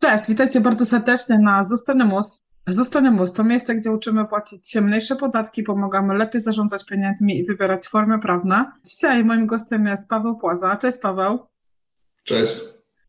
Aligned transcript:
Cześć, 0.00 0.24
witajcie 0.28 0.60
bardzo 0.60 0.86
serdecznie 0.86 1.38
na 1.38 1.62
Zostanemus. 1.62 2.46
Zostanemus 2.66 3.32
to 3.32 3.44
miejsce, 3.44 3.74
gdzie 3.74 3.92
uczymy 3.92 4.24
płacić 4.24 4.76
mniejsze 4.76 5.16
podatki, 5.16 5.62
pomagamy 5.62 6.14
lepiej 6.14 6.40
zarządzać 6.40 6.84
pieniędzmi 6.84 7.38
i 7.38 7.46
wybierać 7.46 7.88
formy 7.88 8.18
prawne. 8.18 8.72
Dzisiaj 8.86 9.24
moim 9.24 9.46
gościem 9.46 9.86
jest 9.86 10.08
Paweł 10.08 10.36
Płaza. 10.36 10.76
Cześć 10.76 10.98
Paweł. 10.98 11.38
Cześć. 12.24 12.60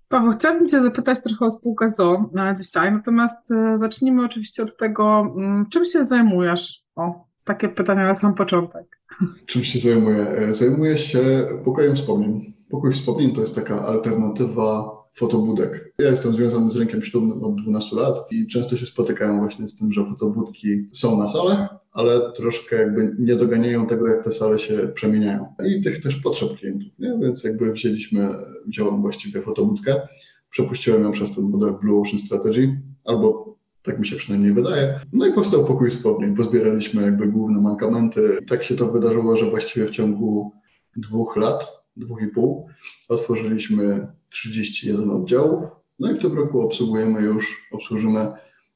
Paweł, 0.07 0.31
chciałabym 0.31 0.67
Cię 0.67 0.81
zapytać 0.81 1.23
trochę 1.23 1.45
o 1.45 1.49
spółkę 1.49 1.89
ZO 1.89 2.29
na 2.33 2.53
dzisiaj, 2.53 2.91
natomiast 2.91 3.51
e, 3.51 3.77
zacznijmy 3.77 4.25
oczywiście 4.25 4.63
od 4.63 4.77
tego, 4.77 5.33
mm, 5.37 5.65
czym 5.69 5.85
się 5.85 6.05
zajmujesz? 6.05 6.83
O, 6.95 7.27
takie 7.43 7.69
pytanie 7.69 8.03
na 8.03 8.13
sam 8.13 8.35
początek. 8.35 8.99
Czym 9.45 9.63
się 9.63 9.79
zajmuję? 9.79 10.17
E, 10.17 10.53
Zajmuję 10.53 10.97
się 10.97 11.47
pokojem 11.63 11.95
wspomnień. 11.95 12.53
Pokój 12.69 12.91
wspomnień 12.91 13.35
to 13.35 13.41
jest 13.41 13.55
taka 13.55 13.81
alternatywa 13.81 14.98
fotobudek. 15.15 15.93
Ja 15.99 16.09
jestem 16.09 16.33
związany 16.33 16.71
z 16.71 16.75
rynkiem 16.75 17.01
ślubnym 17.01 17.43
od 17.43 17.61
12 17.61 17.95
lat 17.95 18.31
i 18.31 18.47
często 18.47 18.77
się 18.77 18.85
spotykałem 18.85 19.39
właśnie 19.39 19.67
z 19.67 19.75
tym, 19.75 19.91
że 19.91 20.05
fotobudki 20.05 20.89
są 20.93 21.17
na 21.17 21.27
salach, 21.27 21.69
ale 21.91 22.31
troszkę 22.31 22.75
jakby 22.75 23.15
nie 23.19 23.35
doganiają 23.35 23.87
tego, 23.87 24.07
jak 24.07 24.23
te 24.23 24.31
sale 24.31 24.59
się 24.59 24.91
przemieniają. 24.93 25.53
I 25.65 25.81
tych 25.81 26.03
też 26.03 26.15
potrzeb 26.15 26.49
klientów, 26.59 26.91
nie? 26.99 27.17
Więc 27.21 27.43
jakby 27.43 27.71
wzięliśmy, 27.71 28.35
wziąłem 28.67 29.01
właściwie 29.01 29.41
fotobudkę, 29.41 30.01
przepuściłem 30.49 31.03
ją 31.03 31.11
przez 31.11 31.35
ten 31.35 31.43
model 31.43 31.73
Blue 31.81 32.01
Ocean 32.01 32.19
Strategy, 32.19 32.81
albo 33.05 33.55
tak 33.81 33.99
mi 33.99 34.07
się 34.07 34.15
przynajmniej 34.15 34.53
wydaje. 34.53 34.99
No 35.13 35.27
i 35.27 35.33
powstał 35.33 35.65
pokój 35.65 35.89
wspomnień. 35.89 36.35
Pozbieraliśmy 36.35 37.01
jakby 37.01 37.27
główne 37.27 37.61
mankamenty. 37.61 38.37
I 38.41 38.45
tak 38.45 38.63
się 38.63 38.75
to 38.75 38.91
wydarzyło, 38.91 39.37
że 39.37 39.49
właściwie 39.49 39.85
w 39.85 39.89
ciągu 39.89 40.51
dwóch 40.95 41.35
lat, 41.35 41.83
dwóch 41.97 42.21
i 42.21 42.27
pół, 42.27 42.67
otworzyliśmy 43.09 44.07
31 44.29 45.09
oddziałów. 45.09 45.63
No 45.99 46.11
i 46.11 46.15
w 46.15 46.19
tym 46.19 46.37
roku 46.37 46.61
obsługujemy 46.61 47.21
już, 47.21 47.67
obsłużymy 47.71 48.31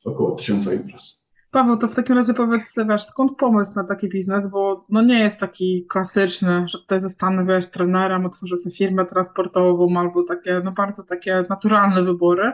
około 0.05 0.35
1000 0.35 0.73
imprez. 0.73 1.23
Paweł, 1.53 1.77
to 1.77 1.87
w 1.87 1.95
takim 1.95 2.15
razie 2.15 2.33
powiedz, 2.33 2.75
wiesz, 2.89 3.03
skąd 3.03 3.37
pomysł 3.37 3.71
na 3.75 3.83
taki 3.83 4.09
biznes, 4.09 4.49
bo 4.49 4.85
no 4.89 5.01
nie 5.01 5.19
jest 5.19 5.37
taki 5.37 5.85
klasyczny, 5.89 6.65
że 6.67 6.77
tutaj 6.77 6.99
zostanę, 6.99 7.45
wiesz, 7.45 7.71
trenerem, 7.71 8.25
otworzę 8.25 8.57
sobie 8.57 8.75
firmę 8.75 9.05
transportową 9.05 9.97
albo 9.97 10.23
takie, 10.23 10.61
no 10.63 10.71
bardzo 10.71 11.03
takie 11.03 11.45
naturalne 11.49 12.03
wybory. 12.03 12.51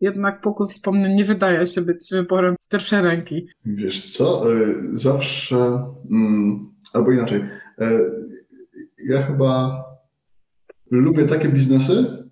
Jednak 0.00 0.40
pokój 0.40 0.68
wspomnień 0.68 1.14
nie 1.14 1.24
wydaje 1.24 1.66
się 1.66 1.80
być 1.80 1.98
wyborem 2.12 2.54
z 2.60 2.68
pierwszej 2.68 3.02
ręki. 3.02 3.46
Wiesz 3.64 4.16
co, 4.16 4.52
y, 4.52 4.76
zawsze, 4.92 5.56
mm, 6.10 6.74
albo 6.92 7.12
inaczej, 7.12 7.40
y, 7.40 7.46
ja 9.04 9.22
chyba 9.22 9.84
lubię 10.90 11.24
takie 11.24 11.48
biznesy, 11.48 12.25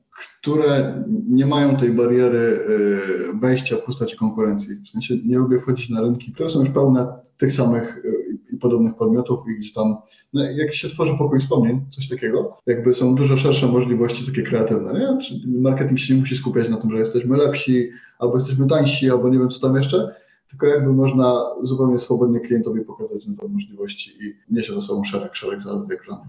które 0.45 1.05
nie 1.28 1.47
mają 1.47 1.77
tej 1.77 1.91
bariery 1.91 2.39
y, 2.39 3.39
wejścia 3.41 3.77
w 3.77 3.83
postaci 3.83 4.17
konkurencji. 4.17 4.77
W 4.77 4.89
sensie 4.89 5.14
nie 5.27 5.39
lubię 5.39 5.59
wchodzić 5.59 5.91
na 5.91 6.01
rynki, 6.01 6.33
które 6.33 6.48
są 6.48 6.61
już 6.61 6.70
pełne 6.70 7.06
tych 7.36 7.53
samych 7.53 7.97
y, 8.05 8.39
i 8.53 8.56
podobnych 8.56 8.95
podmiotów 8.95 9.41
i 9.48 9.59
gdzie 9.59 9.73
tam, 9.73 9.97
no, 10.33 10.45
jak 10.56 10.75
się 10.75 10.89
tworzy 10.89 11.12
pokój 11.19 11.39
wspomnień, 11.39 11.81
coś 11.89 12.09
takiego, 12.09 12.56
jakby 12.67 12.95
są 12.95 13.14
dużo 13.14 13.36
szersze 13.36 13.67
możliwości 13.67 14.27
takie 14.27 14.42
kreatywne, 14.42 14.92
nie? 14.92 15.19
Marketing 15.61 15.98
się 15.98 16.14
nie 16.14 16.20
musi 16.20 16.36
skupiać 16.36 16.69
na 16.69 16.77
tym, 16.77 16.91
że 16.91 16.98
jesteśmy 16.98 17.36
lepsi, 17.36 17.91
albo 18.19 18.34
jesteśmy 18.34 18.67
tańsi, 18.67 19.11
albo 19.11 19.29
nie 19.29 19.39
wiem 19.39 19.48
co 19.48 19.61
tam 19.61 19.77
jeszcze, 19.77 20.14
tylko 20.48 20.67
jakby 20.67 20.92
można 20.92 21.41
zupełnie 21.62 21.98
swobodnie 21.98 22.41
klientowi 22.41 22.81
pokazać 22.81 23.27
nowe 23.27 23.48
możliwości 23.48 24.11
i 24.11 24.55
niesie 24.55 24.74
za 24.74 24.80
sobą 24.80 25.05
szereg, 25.05 25.35
szereg 25.35 25.63
zalet 25.63 25.86
dla 26.07 26.17
mnie. 26.17 26.29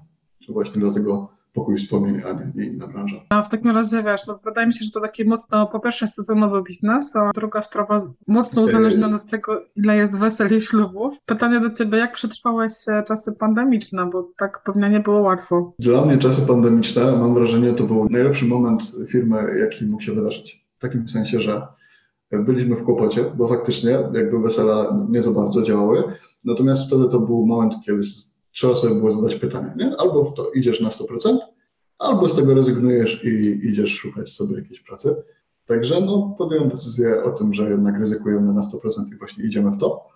Właśnie 0.49 0.81
dlatego 0.81 1.35
pokój 1.55 1.75
wspomnień, 1.75 2.21
a 2.25 2.57
nie, 2.57 2.65
inna 2.65 2.87
branża. 2.87 3.17
A 3.29 3.41
w 3.41 3.49
takim 3.49 3.71
razie, 3.71 4.03
wiesz, 4.03 4.27
no 4.27 4.39
wydaje 4.45 4.67
mi 4.67 4.73
się, 4.73 4.85
że 4.85 4.91
to 4.91 5.01
taki 5.01 5.25
mocno, 5.25 5.67
po 5.67 5.79
pierwsze 5.79 6.07
sezonowy 6.07 6.63
biznes, 6.63 7.15
a 7.15 7.31
druga 7.35 7.61
sprawa 7.61 7.97
mocno 8.27 8.61
uzależniona 8.61 9.15
od 9.15 9.29
tego, 9.29 9.61
ile 9.75 9.97
jest 9.97 10.17
wesel 10.17 10.55
i 10.55 10.59
ślubów. 10.59 11.13
Pytanie 11.25 11.59
do 11.59 11.69
Ciebie, 11.69 11.97
jak 11.97 12.13
przetrwałeś 12.13 12.71
e, 12.87 13.03
czasy 13.07 13.31
pandemiczne, 13.39 14.05
bo 14.05 14.31
tak 14.37 14.63
pewnie 14.65 14.89
nie 14.89 14.99
było 14.99 15.21
łatwo. 15.21 15.73
Dla 15.79 16.05
mnie 16.05 16.17
czasy 16.17 16.47
pandemiczne, 16.47 17.17
mam 17.17 17.33
wrażenie, 17.33 17.73
to 17.73 17.83
był 17.83 18.09
najlepszy 18.09 18.45
moment 18.45 18.95
firmy, 19.07 19.59
jaki 19.59 19.85
mógł 19.85 20.03
się 20.03 20.13
wydarzyć. 20.13 20.65
W 20.77 20.81
takim 20.81 21.09
sensie, 21.09 21.39
że 21.39 21.67
byliśmy 22.31 22.75
w 22.75 22.83
kłopocie, 22.83 23.25
bo 23.37 23.47
faktycznie 23.47 23.91
jakby 23.91 24.39
wesela 24.39 25.05
nie 25.09 25.21
za 25.21 25.31
bardzo 25.31 25.63
działały, 25.63 26.03
natomiast 26.43 26.87
wtedy 26.87 27.09
to 27.09 27.19
był 27.19 27.45
moment, 27.45 27.73
kiedy 27.85 28.03
trzeba 28.55 28.75
sobie 28.75 28.95
było 28.95 29.11
zadać 29.11 29.35
pytanie, 29.35 29.73
nie? 29.77 29.91
Albo 29.97 30.23
w 30.23 30.33
to 30.33 30.51
idziesz 30.51 30.81
na 30.81 30.89
100%, 30.89 31.37
albo 31.99 32.29
z 32.29 32.35
tego 32.35 32.53
rezygnujesz 32.53 33.23
i 33.23 33.59
idziesz 33.67 33.89
szukać 33.95 34.33
sobie 34.33 34.55
jakiejś 34.55 34.81
pracy. 34.81 35.15
Także 35.65 36.01
no, 36.01 36.35
podjąłem 36.37 36.69
decyzję 36.69 37.23
o 37.23 37.31
tym, 37.31 37.53
że 37.53 37.69
jednak 37.69 37.99
ryzykujemy 37.99 38.53
na 38.53 38.61
100% 38.61 39.13
i 39.13 39.17
właśnie 39.17 39.45
idziemy 39.45 39.71
w 39.71 39.77
to. 39.77 40.07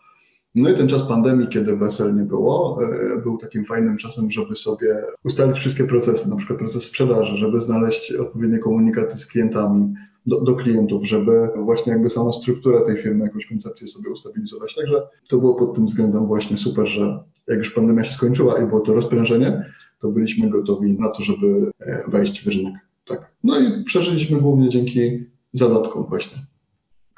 No 0.56 0.70
i 0.70 0.74
ten 0.74 0.88
czas 0.88 1.04
pandemii, 1.04 1.48
kiedy 1.48 1.76
wesel 1.76 2.16
nie 2.16 2.24
było, 2.24 2.80
e, 2.84 3.22
był 3.22 3.38
takim 3.38 3.66
fajnym 3.66 3.98
czasem, 3.98 4.32
żeby 4.32 4.56
sobie 4.56 5.04
ustalić 5.24 5.58
wszystkie 5.58 5.84
procesy, 5.84 6.30
na 6.30 6.36
przykład 6.36 6.60
proces 6.60 6.84
sprzedaży, 6.84 7.38
żeby 7.38 7.62
znaleźć 7.62 8.12
odpowiednie 8.12 8.60
komunikaty 8.60 9.18
z 9.18 9.26
klientami, 9.26 9.94
do, 10.26 10.42
do, 10.42 10.56
klientów, 10.56 11.08
żeby 11.08 11.50
właśnie 11.56 11.92
jakby 11.94 12.10
samą 12.10 12.34
strukturę 12.34 12.82
tej 12.86 12.98
firmy, 12.98 13.26
jakąś 13.26 13.46
koncepcję 13.46 13.88
sobie 13.88 14.10
ustabilizować. 14.10 14.76
Także 14.76 15.08
to 15.30 15.38
było 15.38 15.56
pod 15.56 15.76
tym 15.76 15.86
względem 15.86 16.26
właśnie 16.26 16.58
super, 16.58 16.88
że 16.88 17.24
jak 17.48 17.58
już 17.58 17.74
pandemia 17.74 18.04
się 18.04 18.14
skończyła 18.14 18.62
i 18.62 18.66
było 18.66 18.80
to 18.80 18.94
rozprężenie, 18.94 19.66
to 20.02 20.08
byliśmy 20.08 20.50
gotowi 20.50 21.00
na 21.00 21.10
to, 21.10 21.24
żeby 21.24 21.72
e, 21.80 22.04
wejść 22.08 22.44
w 22.44 22.48
rynek. 22.48 22.74
Tak. 23.06 23.32
No 23.44 23.60
i 23.60 23.84
przeżyliśmy 23.84 24.42
głównie 24.42 24.70
dzięki 24.70 25.26
zadatkom 25.54 26.06
właśnie. 26.10 26.38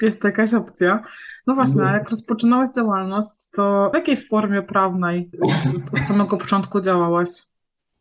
Jest 0.01 0.23
jakaś 0.23 0.53
opcja. 0.53 1.03
No 1.47 1.56
właśnie, 1.56 1.84
a 1.84 1.94
jak 1.94 2.09
rozpoczynałeś 2.09 2.69
działalność, 2.75 3.50
to 3.53 3.90
w 3.94 3.95
jakiej 3.95 4.17
formie 4.28 4.61
prawnej 4.61 5.29
od 5.94 6.06
samego 6.06 6.38
początku 6.38 6.81
działałaś? 6.81 7.29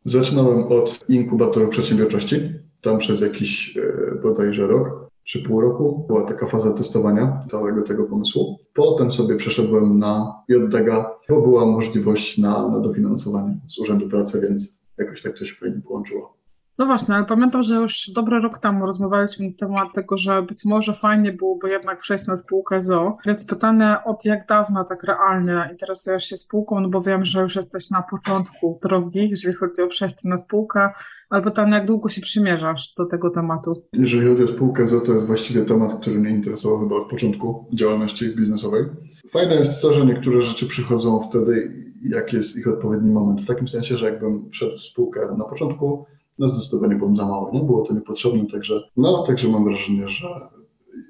Zaczynałem 0.05 0.63
od 0.63 1.09
inkubatoru 1.09 1.67
przedsiębiorczości. 1.67 2.35
Tam 2.81 2.97
przez 2.97 3.21
jakiś 3.21 3.77
e, 3.77 4.15
bodajże 4.21 4.67
rok 4.67 5.11
czy 5.23 5.43
pół 5.43 5.61
roku 5.61 6.05
była 6.07 6.23
taka 6.23 6.47
faza 6.47 6.73
testowania 6.73 7.43
całego 7.47 7.81
tego 7.81 8.03
pomysłu. 8.03 8.59
Potem 8.73 9.11
sobie 9.11 9.35
przeszedłem 9.35 9.99
na 9.99 10.43
JDG, 10.47 11.05
bo 11.29 11.41
była 11.41 11.65
możliwość 11.65 12.37
na, 12.37 12.67
na 12.67 12.79
dofinansowanie 12.79 13.57
z 13.67 13.79
Urzędu 13.79 14.09
Pracy, 14.09 14.41
więc 14.41 14.81
jakoś 14.97 15.21
tak 15.21 15.37
to 15.37 15.45
się 15.45 15.55
fajnie 15.55 15.81
połączyło. 15.81 16.41
No 16.77 16.85
właśnie, 16.85 17.15
ale 17.15 17.25
pamiętam, 17.25 17.63
że 17.63 17.75
już 17.75 18.11
dobry 18.15 18.39
rok 18.39 18.59
temu 18.59 18.85
rozmawialiśmy 18.85 19.45
na 19.45 19.51
temat 19.59 19.93
tego, 19.93 20.17
że 20.17 20.41
być 20.41 20.65
może 20.65 20.93
fajnie 20.93 21.33
byłoby 21.33 21.69
jednak 21.69 21.99
przejść 21.99 22.27
na 22.27 22.37
spółkę 22.37 22.81
ZO. 22.81 23.17
Więc 23.25 23.45
pytanie, 23.45 23.97
od 24.05 24.25
jak 24.25 24.47
dawna 24.47 24.83
tak 24.83 25.03
realnie 25.03 25.69
interesujesz 25.71 26.25
się 26.25 26.37
spółką, 26.37 26.79
no 26.79 26.89
bo 26.89 27.01
wiem, 27.01 27.25
że 27.25 27.41
już 27.41 27.55
jesteś 27.55 27.89
na 27.89 28.01
początku 28.01 28.79
drogi, 28.83 29.29
jeżeli 29.29 29.55
chodzi 29.55 29.81
o 29.81 29.87
przejście 29.87 30.29
na 30.29 30.37
spółkę, 30.37 30.89
albo 31.31 31.51
tam 31.51 31.71
jak 31.71 31.85
długo 31.85 32.09
się 32.09 32.21
przymierzasz 32.21 32.93
do 32.97 33.05
tego 33.05 33.29
tematu? 33.29 33.83
Jeżeli 33.93 34.27
chodzi 34.27 34.43
o 34.43 34.47
spółkę 34.47 34.85
ZO, 34.85 35.01
to 35.01 35.13
jest 35.13 35.27
właściwie 35.27 35.65
temat, 35.65 35.93
który 36.01 36.19
mnie 36.19 36.29
interesował 36.29 36.79
chyba 36.79 36.95
od 36.95 37.09
początku 37.09 37.65
działalności 37.73 38.35
biznesowej. 38.35 38.85
Fajne 39.29 39.55
jest 39.55 39.81
to, 39.81 39.93
że 39.93 40.05
niektóre 40.05 40.41
rzeczy 40.41 40.67
przychodzą 40.67 41.21
wtedy, 41.29 41.73
jak 42.03 42.33
jest 42.33 42.57
ich 42.57 42.67
odpowiedni 42.67 43.11
moment. 43.11 43.41
W 43.41 43.45
takim 43.45 43.67
sensie, 43.67 43.97
że 43.97 44.05
jakbym 44.05 44.49
wszedł 44.49 44.77
w 44.77 44.81
spółkę 44.81 45.35
na 45.37 45.45
początku, 45.45 46.05
no 46.39 46.47
zdecydowanie 46.47 46.95
byłem 46.95 47.15
za 47.15 47.25
mały, 47.25 47.51
nie? 47.51 47.59
było 47.59 47.85
to 47.87 47.93
niepotrzebne, 47.93 48.45
także, 48.51 48.81
no, 48.97 49.23
także 49.23 49.47
mam 49.47 49.63
wrażenie, 49.63 50.07
że 50.09 50.27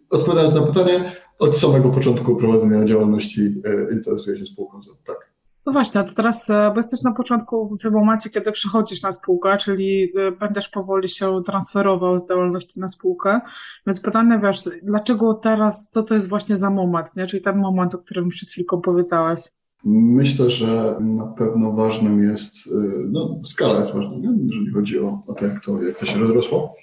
odpowiadając 0.10 0.56
na 0.56 0.62
pytanie, 0.62 1.12
od 1.40 1.58
samego 1.58 1.90
początku 1.90 2.36
prowadzenia 2.36 2.86
działalności 2.86 3.62
e, 3.66 3.94
interesuję 3.94 4.38
się 4.38 4.46
spółką, 4.46 4.80
tak. 5.06 5.31
No 5.66 5.72
właśnie, 5.72 6.04
to 6.04 6.14
teraz, 6.14 6.50
e, 6.50 6.72
bo 6.74 6.78
jesteś 6.78 7.02
na 7.02 7.12
początku, 7.12 7.76
w 7.76 7.82
tym 7.82 7.94
momencie, 7.94 8.30
kiedy 8.30 8.52
przechodzisz 8.52 9.04
na 9.04 9.12
spółkę, 9.12 9.58
czyli 9.58 10.12
e, 10.16 10.32
będziesz 10.32 10.70
powoli 10.70 11.10
się 11.10 11.42
transferował 11.46 12.20
z 12.20 12.30
działalności 12.30 12.80
na 12.80 12.88
spółkę, 12.88 13.42
więc 13.88 14.00
pytanie, 14.00 14.40
wiesz, 14.44 14.60
dlaczego 14.84 15.34
teraz, 15.34 15.90
co 15.92 16.04
to 16.04 16.14
jest 16.14 16.30
właśnie 16.30 16.58
za 16.58 16.70
moment, 16.70 17.08
nie? 17.16 17.28
czyli 17.28 17.44
ten 17.44 17.58
moment, 17.58 17.96
o 17.96 17.98
którym 17.98 18.30
przed 18.30 18.52
chwilką 18.52 18.82
powiedziałeś? 18.82 19.40
Myślę, 19.84 20.50
że 20.50 20.96
na 21.00 21.28
pewno 21.28 21.72
ważnym 21.72 22.20
jest, 22.20 22.68
y, 22.68 22.72
no 23.12 23.40
skala 23.44 23.80
jest 23.80 23.94
ważna, 23.94 24.18
nie? 24.18 24.30
jeżeli 24.44 24.72
chodzi 24.72 25.00
o, 25.00 25.24
o 25.28 25.34
to, 25.34 25.46
jak 25.46 25.66
to, 25.66 25.84
jak 25.84 25.98
to 25.98 26.06
się 26.06 26.20
rozrosło. 26.20 26.76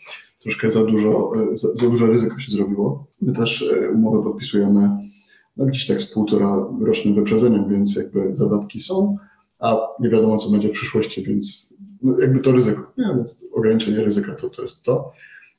Troszkę 0.42 0.70
za 0.70 0.84
dużo, 0.84 1.32
za, 1.52 1.68
za 1.74 1.90
dużo 1.90 2.06
ryzyko 2.06 2.38
się 2.38 2.52
zrobiło. 2.52 3.06
My 3.20 3.32
też 3.32 3.74
umowę 3.94 4.22
podpisujemy 4.22 5.07
no, 5.58 5.66
gdzieś 5.66 5.86
tak 5.86 6.00
z 6.00 6.12
półtora 6.12 6.66
rocznym 6.80 7.14
wyprzedzeniem, 7.14 7.68
więc 7.68 7.96
jakby 7.96 8.36
zadatki 8.36 8.80
są, 8.80 9.16
a 9.58 9.78
nie 10.00 10.10
wiadomo, 10.10 10.36
co 10.36 10.50
będzie 10.50 10.68
w 10.68 10.72
przyszłości, 10.72 11.22
więc 11.22 11.74
no, 12.02 12.20
jakby 12.20 12.40
to 12.40 12.52
ryzyko, 12.52 12.92
nie? 12.98 13.14
więc 13.16 13.44
ograniczenie 13.52 14.04
ryzyka 14.04 14.34
to, 14.34 14.50
to 14.50 14.62
jest 14.62 14.82
to. 14.82 15.12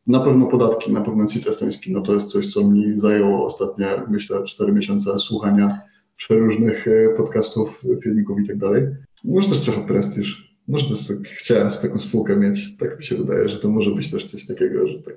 Na 0.07 0.19
pewno 0.19 0.45
podatki, 0.45 0.93
na 0.93 1.01
pewno 1.01 1.25
CIT 1.25 1.47
estoński, 1.47 1.91
no 1.91 2.01
to 2.01 2.13
jest 2.13 2.31
coś, 2.31 2.53
co 2.53 2.69
mi 2.69 2.99
zajęło 2.99 3.45
ostatnie, 3.45 3.87
myślę, 4.09 4.43
4 4.43 4.71
miesiące 4.71 5.19
słuchania 5.19 5.81
przeróżnych 6.15 6.87
e, 6.87 7.09
podcastów, 7.17 7.83
filmików 8.03 8.39
i 8.39 8.47
tak 8.47 8.57
dalej. 8.57 8.87
Może 9.23 9.49
też 9.49 9.59
trochę 9.59 9.87
prestiż. 9.87 10.49
Może 10.67 10.89
też 10.89 11.07
tak, 11.07 11.17
chciałem 11.17 11.69
z 11.69 11.81
taką 11.81 11.99
spółkę 11.99 12.35
mieć. 12.35 12.77
Tak 12.77 12.97
mi 12.97 13.05
się 13.05 13.17
wydaje, 13.17 13.49
że 13.49 13.59
to 13.59 13.69
może 13.69 13.91
być 13.91 14.11
też 14.11 14.31
coś 14.31 14.45
takiego, 14.45 14.87
że 14.87 14.99
tak 14.99 15.15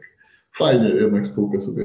fajnie 0.53 0.89
jednak 0.89 1.27
spółkę 1.27 1.61
sobie 1.61 1.85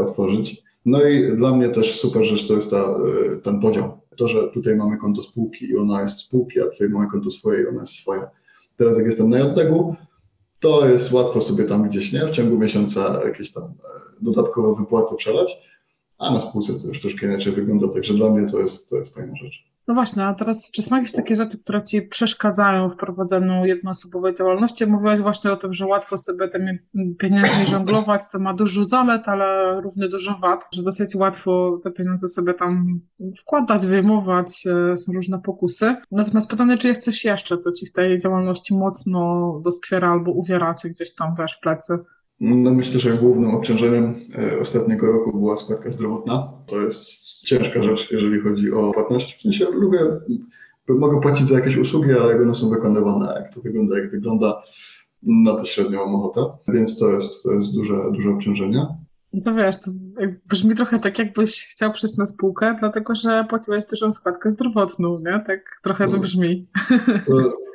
otworzyć. 0.00 0.62
No 0.86 1.02
i 1.02 1.36
dla 1.36 1.56
mnie 1.56 1.68
też 1.68 2.00
super 2.00 2.24
rzecz 2.24 2.48
to 2.48 2.54
jest 2.54 2.70
ta, 2.70 2.98
ten 3.42 3.60
podział. 3.60 4.00
To, 4.16 4.28
że 4.28 4.48
tutaj 4.48 4.76
mamy 4.76 4.96
konto 4.96 5.22
spółki 5.22 5.64
i 5.64 5.76
ona 5.76 6.02
jest 6.02 6.18
spółki, 6.18 6.60
a 6.60 6.66
tutaj 6.66 6.88
mamy 6.88 7.10
konto 7.10 7.30
swoje 7.30 7.62
i 7.62 7.66
ona 7.66 7.80
jest 7.80 7.94
swoja. 7.94 8.30
Teraz 8.76 8.96
jak 8.96 9.06
jestem 9.06 9.30
na 9.30 9.38
JDG, 9.38 9.94
to 10.60 10.88
jest 10.88 11.12
łatwo 11.12 11.40
sobie 11.40 11.64
tam 11.64 11.88
gdzieś, 11.88 12.12
nie? 12.12 12.26
W 12.26 12.30
ciągu 12.30 12.58
miesiąca 12.58 13.20
jakieś 13.24 13.52
tam 13.52 13.74
dodatkowe 14.20 14.74
wypłaty 14.80 15.14
przelać, 15.16 15.69
a 16.20 16.30
na 16.30 16.40
spółce 16.40 16.72
to 16.82 16.88
już 16.88 17.00
troszkę 17.00 17.26
inaczej 17.26 17.52
wygląda, 17.52 17.88
także 17.88 18.14
dla 18.14 18.30
mnie 18.30 18.48
to 18.48 18.60
jest, 18.60 18.90
to 18.90 18.96
jest 18.96 19.14
fajna 19.14 19.36
rzecz. 19.36 19.70
No 19.88 19.94
właśnie, 19.94 20.24
a 20.24 20.34
teraz 20.34 20.70
czy 20.70 20.82
są 20.82 20.96
jakieś 20.96 21.12
takie 21.12 21.36
rzeczy, 21.36 21.58
które 21.58 21.82
Ci 21.82 22.02
przeszkadzają 22.02 22.88
w 22.88 22.96
prowadzeniu 22.96 23.64
jednoosobowej 23.64 24.34
działalności? 24.34 24.86
Mówiłaś 24.86 25.20
właśnie 25.20 25.52
o 25.52 25.56
tym, 25.56 25.72
że 25.72 25.86
łatwo 25.86 26.16
sobie 26.16 26.48
tymi 26.48 26.78
pieniędzmi 27.18 27.66
żonglować, 27.66 28.22
co 28.22 28.38
ma 28.38 28.54
dużo 28.54 28.84
zalet, 28.84 29.28
ale 29.28 29.80
równie 29.80 30.08
dużo 30.08 30.38
wad, 30.42 30.68
że 30.72 30.82
dosyć 30.82 31.16
łatwo 31.16 31.80
te 31.84 31.90
pieniądze 31.90 32.28
sobie 32.28 32.54
tam 32.54 33.00
wkładać, 33.40 33.86
wyjmować, 33.86 34.66
e, 34.66 34.96
są 34.96 35.12
różne 35.12 35.38
pokusy. 35.38 35.96
Natomiast 36.10 36.50
pytanie, 36.50 36.78
czy 36.78 36.88
jest 36.88 37.04
coś 37.04 37.24
jeszcze, 37.24 37.56
co 37.56 37.72
Ci 37.72 37.86
w 37.86 37.92
tej 37.92 38.18
działalności 38.18 38.74
mocno 38.74 39.52
doskwiera 39.64 40.10
albo 40.10 40.30
uwiera 40.30 40.74
Cię 40.74 40.90
gdzieś 40.90 41.14
tam, 41.14 41.34
wiesz, 41.38 41.56
w 41.56 41.60
plecy? 41.60 41.98
No 42.40 42.70
myślę, 42.70 43.00
że 43.00 43.12
głównym 43.12 43.50
obciążeniem 43.50 44.14
e, 44.38 44.60
ostatniego 44.60 45.06
roku 45.06 45.32
była 45.32 45.56
składka 45.56 45.90
zdrowotna. 45.90 46.52
To 46.66 46.80
jest 46.80 47.02
ciężka 47.40 47.82
rzecz, 47.82 48.10
jeżeli 48.10 48.40
chodzi 48.40 48.72
o 48.72 48.92
płatność. 48.92 49.38
W 49.38 49.42
sensie 49.42 49.66
lubię, 49.70 49.98
mogę 50.88 51.20
płacić 51.20 51.48
za 51.48 51.58
jakieś 51.58 51.76
usługi, 51.76 52.12
ale 52.12 52.32
jak 52.32 52.42
one 52.42 52.54
są 52.54 52.70
wykonywane, 52.70 53.34
jak 53.42 53.54
to 53.54 53.60
wygląda, 53.60 53.98
jak 53.98 54.10
wygląda, 54.10 54.62
na 55.22 55.56
to 55.56 55.64
średnio 55.64 56.06
mam 56.06 56.14
ochotę. 56.14 56.40
Więc 56.68 56.98
to 56.98 57.10
jest, 57.10 57.42
to 57.42 57.52
jest 57.52 57.74
duże, 57.74 57.94
duże 58.12 58.30
obciążenie. 58.30 58.86
No 59.32 59.54
wiesz, 59.54 59.80
to 59.80 59.90
brzmi 60.46 60.74
trochę 60.74 60.98
tak, 60.98 61.18
jakbyś 61.18 61.68
chciał 61.68 61.92
przyjść 61.92 62.16
na 62.16 62.26
spółkę, 62.26 62.76
dlatego 62.80 63.14
że 63.14 63.46
płaciłeś 63.48 63.84
dużą 63.84 64.10
składkę 64.10 64.50
zdrowotną, 64.50 65.18
nie? 65.18 65.44
Tak 65.46 65.80
trochę 65.82 66.08
to 66.08 66.18
brzmi. 66.18 66.68
To, 67.26 67.32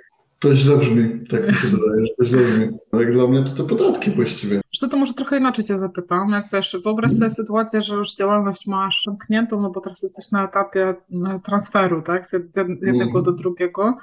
to 0.45 0.55
źle 0.55 0.77
brzmi, 0.77 1.27
tak 1.29 1.47
mi 1.47 1.57
się 1.57 1.67
wydaje, 1.67 2.05
że 2.05 2.13
to 2.17 2.25
źle 2.25 2.41
brzmi. 2.41 2.77
Jak 2.93 3.11
dla 3.11 3.27
mnie 3.27 3.43
to 3.43 3.63
te 3.63 3.63
podatki 3.63 4.11
właściwie. 4.11 4.55
Wiesz 4.55 4.89
to 4.91 4.97
może 4.97 5.13
trochę 5.13 5.37
inaczej 5.37 5.65
cię 5.65 5.77
zapytam. 5.77 6.29
Jak 6.29 6.45
wiesz, 6.53 6.77
wyobraź 6.83 7.11
sobie 7.11 7.29
sytuację, 7.29 7.81
że 7.81 7.95
już 7.95 8.15
działalność 8.15 8.67
masz 8.67 9.03
zamkniętą, 9.05 9.61
no 9.61 9.69
bo 9.69 9.81
teraz 9.81 10.03
jesteś 10.03 10.31
na 10.31 10.45
etapie 10.45 10.95
no, 11.09 11.39
transferu, 11.39 12.01
tak, 12.01 12.27
z 12.27 12.33
jednego 12.33 13.11
mm. 13.11 13.23
do 13.23 13.31
drugiego. 13.31 13.97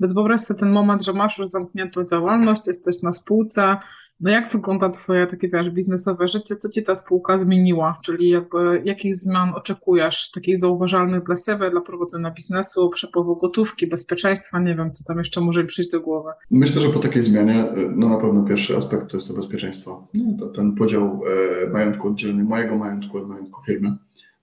Więc 0.00 0.14
wyobraź 0.14 0.40
sobie 0.40 0.60
ten 0.60 0.70
moment, 0.70 1.04
że 1.04 1.12
masz 1.12 1.38
już 1.38 1.48
zamkniętą 1.48 2.04
działalność, 2.04 2.66
jesteś 2.66 3.02
na 3.02 3.12
spółce, 3.12 3.76
no 4.20 4.30
jak 4.30 4.52
wygląda 4.52 4.88
Twoje 4.88 5.26
takie, 5.26 5.48
wiesz, 5.48 5.70
biznesowe 5.70 6.28
życie? 6.28 6.56
Co 6.56 6.68
Ci 6.68 6.82
ta 6.82 6.94
spółka 6.94 7.38
zmieniła? 7.38 7.98
Czyli 8.04 8.28
jakby 8.28 8.82
jakich 8.84 9.14
zmian 9.14 9.52
oczekujesz, 9.54 10.30
takich 10.30 10.58
zauważalnych 10.58 11.22
dla 11.22 11.36
siebie, 11.36 11.70
dla 11.70 11.80
prowadzenia 11.80 12.30
biznesu, 12.30 12.90
przepływu 12.90 13.36
gotówki, 13.36 13.86
bezpieczeństwa? 13.86 14.60
Nie 14.60 14.74
wiem, 14.74 14.92
co 14.92 15.04
tam 15.04 15.18
jeszcze 15.18 15.40
może 15.40 15.64
przyjść 15.64 15.90
do 15.90 16.00
głowy. 16.00 16.30
Myślę, 16.50 16.80
że 16.80 16.88
po 16.88 16.98
takiej 16.98 17.22
zmianie, 17.22 17.64
no 17.96 18.08
na 18.08 18.16
pewno 18.16 18.42
pierwszy 18.42 18.76
aspekt 18.76 19.10
to 19.10 19.16
jest 19.16 19.28
to 19.28 19.34
bezpieczeństwo. 19.34 20.08
No, 20.14 20.46
ten 20.46 20.74
podział 20.74 21.22
e, 21.64 21.70
majątku, 21.70 22.08
oddzielny 22.08 22.44
mojego 22.44 22.76
majątku 22.76 23.18
od 23.18 23.28
majątku 23.28 23.62
firmy. 23.62 23.96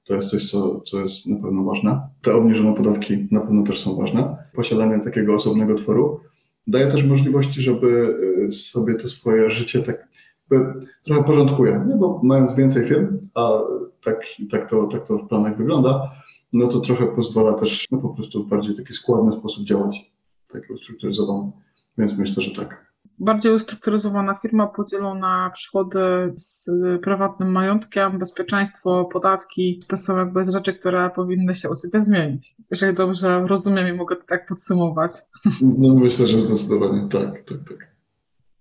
To 0.03 0.15
jest 0.15 0.29
coś, 0.29 0.51
co, 0.51 0.81
co 0.81 0.99
jest 0.99 1.27
na 1.27 1.41
pewno 1.41 1.63
ważne. 1.63 2.01
Te 2.21 2.35
obniżone 2.35 2.73
podatki 2.73 3.27
na 3.31 3.39
pewno 3.39 3.63
też 3.63 3.79
są 3.79 3.95
ważne. 3.95 4.37
Posiadanie 4.55 4.99
takiego 4.99 5.33
osobnego 5.33 5.75
tworu 5.75 6.19
daje 6.67 6.87
też 6.87 7.03
możliwości, 7.03 7.61
żeby 7.61 8.17
y, 8.47 8.51
sobie 8.51 8.95
to 8.95 9.07
swoje 9.07 9.51
życie 9.51 9.83
tak 9.83 10.07
trochę 11.03 11.23
porządkuje, 11.23 11.85
nie? 11.87 11.95
bo 11.95 12.21
mając 12.23 12.55
więcej 12.55 12.87
firm, 12.87 13.29
a 13.33 13.59
tak, 14.03 14.25
tak, 14.51 14.69
to, 14.69 14.87
tak 14.87 15.07
to 15.07 15.17
w 15.17 15.27
planach 15.27 15.57
wygląda, 15.57 16.11
no 16.53 16.67
to 16.67 16.79
trochę 16.79 17.07
pozwala 17.07 17.53
też 17.53 17.87
no, 17.91 17.97
po 17.97 18.09
prostu 18.09 18.43
w 18.43 18.49
bardziej 18.49 18.75
taki 18.75 18.93
składny 18.93 19.31
sposób 19.31 19.65
działać, 19.65 20.11
taki 20.53 20.73
ustrukturyzowany. 20.73 21.51
Więc 21.97 22.17
myślę, 22.17 22.43
że 22.43 22.51
tak 22.51 22.92
bardziej 23.19 23.53
ustrukturyzowana 23.53 24.35
firma 24.41 24.67
podzielona 24.67 25.51
przychody 25.53 26.33
z 26.35 26.69
prywatnym 27.03 27.51
majątkiem, 27.51 28.19
bezpieczeństwo, 28.19 29.05
podatki. 29.05 29.81
To 29.87 29.97
są 29.97 30.17
jakby 30.17 30.43
rzeczy, 30.43 30.73
które 30.73 31.09
powinny 31.09 31.55
się 31.55 31.69
u 31.69 31.75
Ciebie 31.75 32.01
zmienić. 32.01 32.55
Jeżeli 32.71 32.95
dobrze 32.95 33.45
rozumiem 33.47 33.87
i 33.87 33.97
mogę 33.97 34.15
to 34.15 34.23
tak 34.27 34.47
podsumować. 34.47 35.11
No 35.61 35.95
myślę, 35.95 36.27
że 36.27 36.41
zdecydowanie 36.41 37.07
tak, 37.09 37.31
tak, 37.31 37.57
tak. 37.69 37.93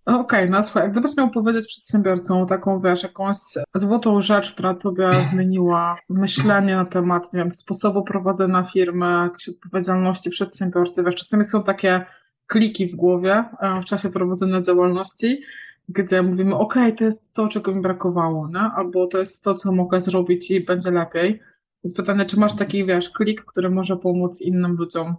Okej, 0.07 0.21
okay, 0.21 0.51
no 0.51 0.63
słuchaj, 0.63 0.91
gdybyś 0.91 1.17
miał 1.17 1.31
powiedzieć 1.31 1.67
przedsiębiorcom 1.67 2.47
taką, 2.47 2.81
wiesz, 2.81 3.03
jakąś 3.03 3.37
złotą 3.75 4.21
rzecz, 4.21 4.53
która 4.53 4.75
tobie 4.75 5.11
zmieniła 5.31 5.97
myślenie 6.09 6.77
na 6.77 6.85
temat, 6.85 7.33
nie 7.33 7.41
wiem, 7.41 7.55
sposobu 7.55 8.05
prowadzenia 8.05 8.63
firmy, 8.73 9.07
jakiejś 9.23 9.49
odpowiedzialności 9.49 10.31
przedsiębiorcy, 10.31 11.03
wiesz, 11.03 11.15
czasami 11.15 11.45
są 11.45 11.63
takie 11.63 12.07
kliki 12.53 12.87
w 12.87 12.97
głowie 12.97 13.45
e, 13.61 13.81
w 13.83 13.85
czasie 13.85 14.11
prowadzenia 14.11 14.63
działalności, 14.63 15.41
gdzie 15.89 16.23
mówimy, 16.23 16.57
ok, 16.57 16.75
to 16.99 17.05
jest 17.05 17.33
to, 17.33 17.49
czego 17.49 17.75
mi 17.75 17.83
brakowało, 17.83 18.49
nie? 18.49 18.61
albo 18.61 19.07
to 19.07 19.19
jest 19.19 19.45
to, 19.45 19.55
co 19.55 19.73
mogę 19.73 20.01
zrobić 20.01 20.51
i 20.51 20.65
będzie 20.65 20.91
lepiej. 20.91 21.41
Jest 21.85 21.97
pytanie, 21.97 22.25
czy 22.25 22.41
masz 22.41 22.57
taki, 22.57 22.87
wiesz, 22.87 23.11
klik, 23.11 23.45
który 23.45 23.71
może 23.71 23.97
pomóc 23.97 24.43
innym 24.43 24.77
ludziom? 24.77 25.15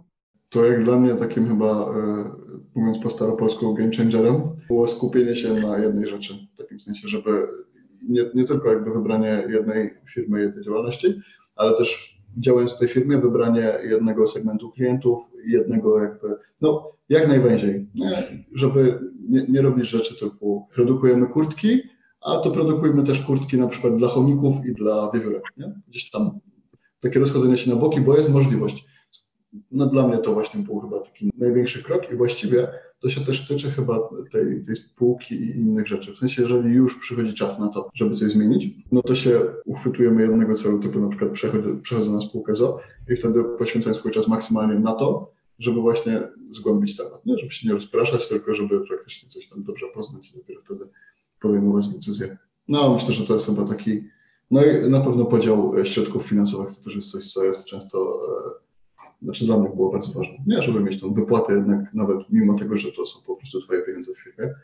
To 0.48 0.64
jak 0.64 0.84
dla 0.84 0.98
mnie 0.98 1.14
takim 1.14 1.48
chyba, 1.48 1.66
e, 1.66 2.30
mówiąc 2.74 2.98
po 2.98 3.10
staropolsku, 3.10 3.74
game 3.74 3.90
changerem, 3.96 4.42
było 4.68 4.86
skupienie 4.86 5.36
się 5.36 5.54
na 5.54 5.78
jednej 5.78 6.06
rzeczy, 6.06 6.34
w 6.54 6.58
takim 6.58 6.80
sensie, 6.80 7.08
żeby 7.08 7.46
nie, 8.08 8.24
nie 8.34 8.44
tylko 8.44 8.72
jakby 8.72 8.90
wybranie 8.90 9.44
jednej 9.48 9.94
firmy, 10.14 10.40
jednej 10.40 10.64
działalności, 10.64 11.20
ale 11.56 11.76
też 11.76 12.13
działając 12.38 12.76
w 12.76 12.78
tej 12.78 12.88
firmie, 12.88 13.18
wybranie 13.18 13.72
jednego 13.82 14.26
segmentu 14.26 14.70
klientów, 14.70 15.22
jednego 15.46 16.02
jakby, 16.02 16.28
no 16.60 16.92
jak 17.08 17.28
najwęziej, 17.28 17.88
nie? 17.94 18.44
żeby 18.52 19.00
nie, 19.28 19.44
nie 19.48 19.62
robić 19.62 19.88
rzeczy 19.88 20.18
typu 20.18 20.68
produkujemy 20.74 21.26
kurtki, 21.26 21.80
a 22.20 22.36
to 22.36 22.50
produkujemy 22.50 23.04
też 23.04 23.20
kurtki 23.20 23.58
na 23.58 23.68
przykład 23.68 23.96
dla 23.96 24.08
chomików 24.08 24.66
i 24.66 24.72
dla 24.72 25.10
wiewiórek, 25.14 25.42
nie? 25.56 25.80
gdzieś 25.88 26.10
tam 26.10 26.38
takie 27.00 27.18
rozchodzenie 27.18 27.56
się 27.56 27.70
na 27.70 27.76
boki, 27.76 28.00
bo 28.00 28.16
jest 28.16 28.30
możliwość. 28.30 28.86
No 29.70 29.86
dla 29.86 30.08
mnie 30.08 30.18
to 30.18 30.32
właśnie 30.32 30.62
był 30.62 30.80
chyba 30.80 31.00
taki 31.00 31.30
największy 31.38 31.82
krok 31.82 32.12
i 32.12 32.16
właściwie 32.16 32.68
to 33.04 33.10
się 33.10 33.20
też 33.20 33.46
tyczy 33.48 33.70
chyba 33.70 34.08
tej, 34.32 34.64
tej 34.64 34.76
spółki 34.76 35.34
i 35.34 35.50
innych 35.50 35.86
rzeczy. 35.86 36.12
W 36.12 36.18
sensie, 36.18 36.42
jeżeli 36.42 36.74
już 36.74 36.98
przychodzi 36.98 37.34
czas 37.34 37.58
na 37.58 37.68
to, 37.68 37.90
żeby 37.94 38.16
coś 38.16 38.30
zmienić, 38.30 38.74
no 38.92 39.02
to 39.02 39.14
się 39.14 39.40
uchwytujemy 39.64 40.22
jednego 40.22 40.54
celu, 40.54 40.78
typu 40.78 41.00
na 41.00 41.08
przykład 41.08 41.30
przechodzę, 41.30 41.80
przechodzę 41.82 42.10
na 42.10 42.20
spółkę 42.20 42.54
ZO 42.54 42.80
i 43.08 43.16
wtedy 43.16 43.44
poświęcam 43.58 43.94
swój 43.94 44.12
czas 44.12 44.28
maksymalnie 44.28 44.78
na 44.78 44.92
to, 44.92 45.32
żeby 45.58 45.80
właśnie 45.80 46.28
zgłębić 46.50 46.96
temat. 46.96 47.26
Nie 47.26 47.38
żeby 47.38 47.52
się 47.52 47.68
nie 47.68 47.74
rozpraszać, 47.74 48.28
tylko 48.28 48.54
żeby 48.54 48.86
faktycznie 48.86 49.28
coś 49.28 49.48
tam 49.48 49.62
dobrze 49.62 49.86
poznać 49.94 50.30
i 50.30 50.36
dopiero 50.36 50.60
wtedy 50.62 50.88
podejmować 51.40 51.88
decyzje. 51.88 52.38
No 52.68 52.94
myślę, 52.94 53.12
że 53.14 53.26
to 53.26 53.34
jest 53.34 53.46
chyba 53.46 53.64
taki, 53.64 54.04
no 54.50 54.64
i 54.64 54.90
na 54.90 55.00
pewno 55.00 55.24
podział 55.24 55.74
środków 55.84 56.26
finansowych 56.26 56.76
to 56.76 56.84
też 56.84 56.94
jest 56.94 57.10
coś, 57.10 57.32
co 57.32 57.44
jest 57.44 57.66
często 57.66 58.20
e, 58.46 58.64
znaczy 59.24 59.46
dla 59.46 59.58
mnie 59.58 59.68
było 59.68 59.92
bardzo 59.92 60.18
ważne. 60.18 60.34
Nie, 60.46 60.62
żeby 60.62 60.80
mieć 60.80 61.00
tą 61.00 61.14
wypłatę 61.14 61.52
jednak, 61.54 61.94
nawet 61.94 62.18
mimo 62.30 62.54
tego, 62.54 62.76
że 62.76 62.92
to 62.92 63.06
są 63.06 63.20
po 63.26 63.36
prostu 63.36 63.60
twoje 63.60 63.82
pieniądze 63.82 64.12
w 64.14 64.18
firmie, 64.18 64.54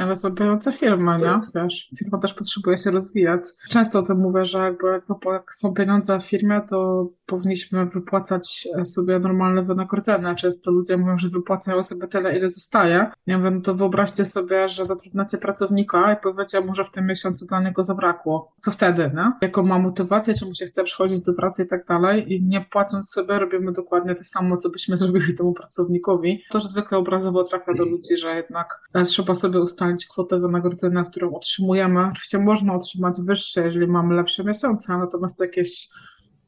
ale 0.00 0.16
zrobiąca 0.16 0.72
firma, 0.72 1.18
nie? 1.18 1.24
Tak. 1.24 1.50
Wiesz, 1.54 1.90
firma 1.98 2.18
też 2.18 2.34
potrzebuje 2.34 2.76
się 2.76 2.90
rozwijać. 2.90 3.42
Często 3.68 3.98
o 3.98 4.02
tym 4.02 4.18
mówię, 4.18 4.44
że 4.44 4.58
jakby 4.58 5.00
jak 5.32 5.54
są 5.54 5.74
pieniądze 5.74 6.20
w 6.20 6.24
firmie, 6.24 6.60
to 6.70 7.08
powinniśmy 7.26 7.86
wypłacać 7.86 8.68
sobie 8.84 9.18
normalne 9.18 9.62
wynagrodzenia. 9.62 10.34
Często 10.34 10.70
ludzie 10.70 10.96
mówią, 10.96 11.18
że 11.18 11.28
wypłacają 11.28 11.82
sobie 11.82 12.08
tyle, 12.08 12.38
ile 12.38 12.50
zostaje. 12.50 13.10
Nie 13.26 13.38
wiem, 13.38 13.62
to 13.62 13.74
wyobraźcie 13.74 14.24
sobie, 14.24 14.68
że 14.68 14.84
zatrudniacie 14.84 15.38
pracownika 15.38 16.12
i 16.12 16.16
powiecie 16.16 16.60
mu, 16.60 16.74
że 16.74 16.84
w 16.84 16.90
tym 16.90 17.06
miesiącu 17.06 17.46
dla 17.46 17.60
niego 17.60 17.84
zabrakło. 17.84 18.52
Co 18.60 18.70
wtedy, 18.70 19.10
nie? 19.14 19.32
Jaką 19.42 19.62
ma 19.62 19.78
motywację, 19.78 20.34
czemu 20.34 20.54
się 20.54 20.66
chce 20.66 20.84
przychodzić 20.84 21.20
do 21.20 21.32
pracy 21.34 21.62
i 21.62 21.68
tak 21.68 21.86
dalej 21.86 22.32
i 22.32 22.42
nie 22.42 22.60
płacąc 22.60 23.10
sobie 23.10 23.38
robimy 23.38 23.72
dokładnie 23.72 24.14
to 24.14 24.24
samo, 24.24 24.56
co 24.56 24.70
byśmy 24.70 24.96
zrobili 25.02 25.34
temu 25.34 25.52
pracownikowi. 25.52 26.42
To, 26.50 26.60
że 26.60 26.68
zwykle 26.68 26.98
obrazowo 26.98 27.44
trafia 27.44 27.74
do 27.74 27.84
ludzi, 27.84 28.16
że 28.16 28.36
jednak 28.36 28.80
trzeba 29.06 29.34
sobie 29.34 29.60
ustalić 29.60 29.81
ustalić 29.82 30.06
kwotę 30.06 30.40
wynagrodzenia, 30.40 31.04
którą 31.04 31.34
otrzymujemy. 31.34 32.06
Oczywiście 32.06 32.38
można 32.38 32.74
otrzymać 32.74 33.14
wyższe, 33.26 33.64
jeżeli 33.64 33.86
mamy 33.86 34.14
lepsze 34.14 34.44
miesiące, 34.44 34.98
natomiast 34.98 35.40
jakieś 35.40 35.88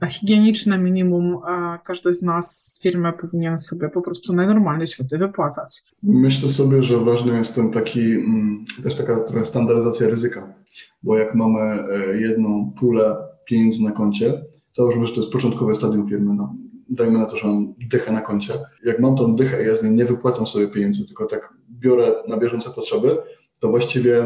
higieniczne 0.09 0.79
minimum 0.79 1.39
każdy 1.85 2.15
z 2.15 2.23
nas 2.23 2.73
z 2.73 2.83
firmy 2.83 3.13
powinien 3.13 3.59
sobie 3.59 3.89
po 3.89 4.03
prostu 4.03 4.33
najnormalniej 4.33 4.87
świecie 4.87 5.19
wypłacać. 5.19 5.83
Myślę 6.03 6.49
sobie, 6.49 6.83
że 6.83 6.99
ważny 6.99 7.37
jest 7.37 7.55
ten 7.55 7.71
taki, 7.71 8.13
mm, 8.13 8.65
też 8.83 8.97
taka 8.97 9.25
trochę 9.25 9.45
standaryzacja 9.45 10.09
ryzyka, 10.09 10.55
bo 11.03 11.19
jak 11.19 11.35
mamy 11.35 11.61
e, 11.61 12.21
jedną 12.21 12.73
pulę 12.81 13.17
pieniędzy 13.45 13.85
na 13.85 13.91
koncie, 13.91 14.43
załóżmy, 14.73 15.07
że 15.07 15.13
to 15.15 15.21
jest 15.21 15.33
początkowe 15.33 15.75
stadium 15.75 16.09
firmy, 16.09 16.35
no, 16.35 16.55
dajmy 16.89 17.19
na 17.19 17.27
to, 17.27 17.37
że 17.37 17.47
mam 17.47 17.75
dychę 17.91 18.13
na 18.13 18.21
koncie. 18.21 18.55
Jak 18.85 18.99
mam 18.99 19.17
tą 19.17 19.37
dychę 19.37 19.63
i 19.63 19.67
ja 19.67 19.75
z 19.75 19.83
niej 19.83 19.93
nie 19.93 20.05
wypłacam 20.05 20.47
sobie 20.47 20.69
pieniędzy, 20.69 21.07
tylko 21.07 21.27
tak 21.27 21.55
biorę 21.71 22.13
na 22.29 22.37
bieżące 22.37 22.71
potrzeby, 22.71 23.19
to 23.61 23.69
właściwie 23.69 24.19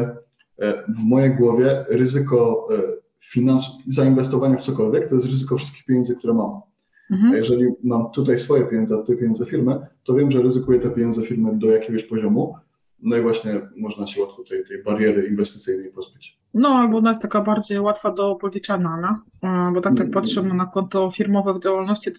e, 0.59 0.83
w 0.99 1.03
mojej 1.03 1.35
głowie 1.35 1.83
ryzyko 1.89 2.67
e, 2.73 2.81
finans, 3.19 3.63
zainwestowanie 3.87 4.57
w 4.57 4.61
cokolwiek 4.61 5.09
to 5.09 5.15
jest 5.15 5.27
ryzyko 5.27 5.57
wszystkich 5.57 5.85
pieniędzy, 5.85 6.15
które 6.15 6.33
mam. 6.33 6.61
Mhm. 7.11 7.33
A 7.33 7.37
jeżeli 7.37 7.65
mam 7.83 8.11
tutaj 8.11 8.39
swoje 8.39 8.65
pieniądze, 8.65 8.95
a 8.95 8.97
tutaj 8.97 9.17
pieniądze 9.17 9.45
firmy, 9.45 9.79
to 10.03 10.13
wiem, 10.13 10.31
że 10.31 10.41
ryzykuję 10.41 10.79
te 10.79 10.89
pieniądze 10.89 11.21
firmy 11.21 11.51
do 11.53 11.67
jakiegoś 11.67 12.03
poziomu. 12.03 12.55
No 13.01 13.17
i 13.17 13.21
właśnie 13.21 13.61
można 13.77 14.07
się 14.07 14.21
łatwo 14.21 14.43
tej, 14.43 14.63
tej 14.63 14.83
bariery 14.83 15.27
inwestycyjnej 15.27 15.91
pozbyć. 15.91 16.39
No, 16.53 16.69
albo 16.69 16.97
ona 16.97 17.09
jest 17.09 17.21
taka 17.21 17.41
bardziej 17.41 17.79
łatwa 17.79 18.11
do 18.11 18.35
policzenia, 18.35 18.97
nie? 19.01 19.39
Bo 19.73 19.81
tak 19.81 19.93
jak 19.93 20.01
Mm. 20.01 20.11
patrzymy 20.11 20.53
na 20.53 20.65
konto 20.65 21.11
firmowe 21.11 21.53
w 21.53 21.59
działalności, 21.59 22.11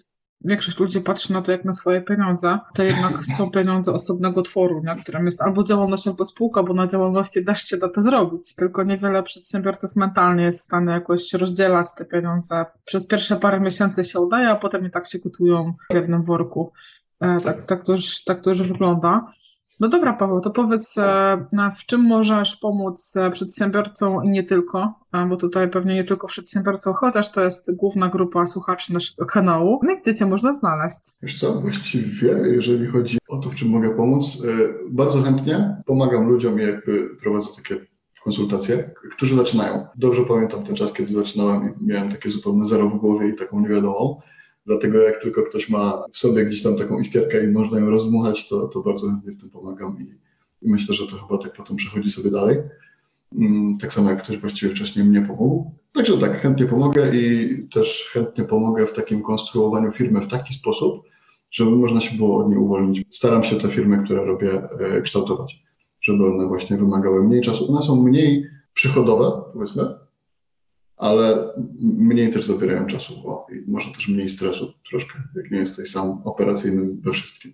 większość 0.44 0.78
ludzi 0.78 1.00
patrzy 1.00 1.32
na 1.32 1.42
to 1.42 1.52
jak 1.52 1.64
na 1.64 1.72
swoje 1.72 2.00
pieniądze. 2.00 2.58
To 2.74 2.82
jednak 2.82 3.24
są 3.36 3.50
pieniądze 3.50 3.92
osobnego 3.92 4.42
tworu, 4.42 4.82
nie? 4.84 4.96
którym 4.96 5.24
jest 5.24 5.42
albo 5.42 5.64
działalność, 5.64 6.08
albo 6.08 6.24
spółka, 6.24 6.62
bo 6.62 6.74
na 6.74 6.86
działalności 6.86 7.44
też 7.44 7.62
się 7.62 7.76
da 7.76 7.88
to 7.88 8.02
zrobić. 8.02 8.54
Tylko 8.54 8.82
niewiele 8.82 9.22
przedsiębiorców 9.22 9.96
mentalnie 9.96 10.44
jest 10.44 10.60
w 10.60 10.64
stanie 10.64 10.92
jakoś 10.92 11.32
rozdzielać 11.32 11.86
te 11.98 12.04
pieniądze. 12.04 12.66
Przez 12.84 13.06
pierwsze 13.06 13.36
parę 13.36 13.60
miesięcy 13.60 14.04
się 14.04 14.20
udaje, 14.20 14.48
a 14.48 14.56
potem 14.56 14.86
i 14.86 14.90
tak 14.90 15.06
się 15.06 15.18
gotują 15.18 15.74
w 15.90 15.94
jednym 15.94 16.22
worku. 16.22 16.72
E, 17.20 17.40
Tak, 17.40 17.66
tak, 17.66 17.84
to 17.84 17.92
już, 17.92 18.24
tak 18.24 18.40
to 18.42 18.50
już 18.50 18.62
wygląda. 18.62 19.32
No 19.80 19.88
dobra, 19.88 20.12
Paweł, 20.12 20.40
to 20.40 20.50
powiedz, 20.50 20.98
e, 20.98 21.46
w 21.76 21.86
czym 21.86 22.00
możesz 22.00 22.56
pomóc 22.56 23.14
e, 23.16 23.30
przedsiębiorcom 23.30 24.24
i 24.24 24.28
nie 24.28 24.44
tylko, 24.44 24.94
e, 25.12 25.26
bo 25.26 25.36
tutaj 25.36 25.70
pewnie 25.70 25.94
nie 25.94 26.04
tylko 26.04 26.26
przedsiębiorcom, 26.26 26.94
chociaż 26.94 27.32
to 27.32 27.40
jest 27.40 27.76
główna 27.76 28.08
grupa 28.08 28.46
słuchaczy 28.46 28.92
naszego 28.92 29.26
kanału. 29.26 29.80
No 29.82 29.92
i 29.92 29.96
gdzie 29.96 30.14
Cię 30.14 30.26
można 30.26 30.52
znaleźć? 30.52 30.98
Wiesz 31.22 31.40
co, 31.40 31.60
właściwie, 31.60 32.28
jeżeli 32.28 32.86
chodzi 32.86 33.18
o 33.28 33.38
to, 33.38 33.50
w 33.50 33.54
czym 33.54 33.68
mogę 33.68 33.96
pomóc, 33.96 34.42
bardzo 34.90 35.22
chętnie 35.22 35.76
pomagam 35.86 36.28
ludziom 36.28 36.58
jakby 36.58 37.16
prowadzę 37.22 37.48
takie 37.56 37.86
konsultacje, 38.24 38.90
którzy 39.10 39.34
zaczynają. 39.34 39.86
Dobrze 39.96 40.22
pamiętam 40.22 40.64
ten 40.64 40.76
czas, 40.76 40.92
kiedy 40.92 41.12
zaczynałem 41.12 41.74
i 41.80 41.86
miałem 41.86 42.08
takie 42.08 42.28
zupełne 42.28 42.64
zero 42.64 42.88
w 42.88 42.98
głowie 42.98 43.28
i 43.28 43.34
taką 43.34 43.60
niewiadomą. 43.60 44.20
Dlatego 44.66 44.98
jak 44.98 45.22
tylko 45.22 45.42
ktoś 45.42 45.68
ma 45.68 46.04
w 46.12 46.18
sobie 46.18 46.44
gdzieś 46.44 46.62
tam 46.62 46.76
taką 46.76 46.98
iskierkę 46.98 47.44
i 47.44 47.48
można 47.48 47.78
ją 47.78 47.90
rozdmuchać, 47.90 48.48
to, 48.48 48.68
to 48.68 48.80
bardzo 48.80 49.06
chętnie 49.10 49.32
w 49.32 49.40
tym 49.40 49.50
pomagam 49.50 49.96
i, 50.00 50.02
i 50.66 50.70
myślę, 50.70 50.94
że 50.94 51.06
to 51.06 51.16
chyba 51.16 51.38
tak 51.38 51.52
potem 51.52 51.76
przechodzi 51.76 52.10
sobie 52.10 52.30
dalej. 52.30 52.58
Mm, 53.38 53.78
Tak 53.78 53.92
samo 53.92 54.10
jak 54.10 54.22
ktoś 54.22 54.36
właściwie 54.38 54.74
wcześniej 54.74 55.04
mnie 55.04 55.22
pomógł. 55.22 55.70
Także 55.92 56.18
tak, 56.18 56.40
chętnie 56.40 56.66
pomogę 56.66 57.16
i 57.16 57.58
też 57.68 58.10
chętnie 58.12 58.44
pomogę 58.44 58.86
w 58.86 58.92
takim 58.92 59.22
konstruowaniu 59.22 59.92
firmy 59.92 60.20
w 60.22 60.26
taki 60.26 60.54
sposób, 60.54 61.02
żeby 61.50 61.70
można 61.70 62.00
się 62.00 62.16
było 62.16 62.44
od 62.44 62.48
niej 62.48 62.58
uwolnić. 62.58 63.02
Staram 63.10 63.44
się 63.44 63.56
te 63.56 63.68
firmy, 63.68 64.04
które 64.04 64.24
robię, 64.24 64.68
e, 64.80 65.02
kształtować, 65.02 65.62
żeby 66.00 66.26
one 66.26 66.46
właśnie 66.46 66.76
wymagały 66.76 67.24
mniej 67.24 67.40
czasu. 67.40 67.72
One 67.72 67.82
są 67.82 68.02
mniej 68.02 68.46
przychodowe, 68.74 69.42
powiedzmy, 69.52 69.82
ale 71.00 71.48
mniej 71.80 72.30
też 72.30 72.44
zabierają 72.44 72.86
czasu, 72.86 73.14
bo 73.22 73.46
i 73.52 73.70
może 73.70 73.90
też 73.92 74.08
mniej 74.08 74.28
stresu 74.28 74.72
troszkę, 74.90 75.18
jak 75.36 75.50
nie 75.50 75.58
jesteś 75.58 75.90
sam 75.90 76.22
operacyjnym 76.24 77.00
we 77.00 77.12
wszystkim. 77.12 77.52